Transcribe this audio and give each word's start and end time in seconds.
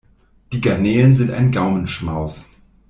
Die 0.51 0.61
Garnelen 0.61 1.13
sind 1.13 1.29
ein 1.29 1.51
Gaumenschmaus! 1.51 2.47